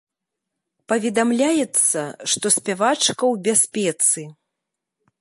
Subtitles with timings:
[0.93, 2.01] Паведамляецца,
[2.33, 4.29] што спявачка ў бяспецы.